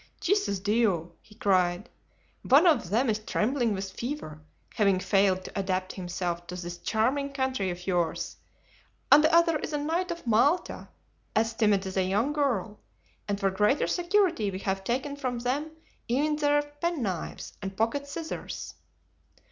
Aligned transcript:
"Jesus 0.19 0.57
Dieu!" 0.57 1.11
he 1.21 1.35
cried; 1.35 1.87
"one 2.41 2.65
of 2.65 2.89
them 2.89 3.07
is 3.07 3.19
trembling 3.19 3.71
with 3.75 3.91
fever, 3.91 4.41
having 4.73 4.99
failed 4.99 5.43
to 5.45 5.51
adapt 5.55 5.93
himself 5.93 6.47
to 6.47 6.55
this 6.55 6.79
charming 6.79 7.31
country 7.31 7.69
of 7.69 7.85
yours, 7.85 8.37
and 9.11 9.23
the 9.23 9.31
other 9.31 9.59
is 9.59 9.73
a 9.73 9.77
knight 9.77 10.09
of 10.09 10.25
Malta, 10.25 10.89
as 11.35 11.53
timid 11.53 11.85
as 11.85 11.97
a 11.97 12.03
young 12.03 12.33
girl; 12.33 12.79
and 13.27 13.39
for 13.39 13.51
greater 13.51 13.85
security 13.85 14.49
we 14.49 14.57
have 14.57 14.83
taken 14.83 15.15
from 15.15 15.37
them 15.37 15.69
even 16.07 16.35
their 16.35 16.63
penknives 16.63 17.53
and 17.61 17.77
pocket 17.77 18.07
scissors." 18.07 18.73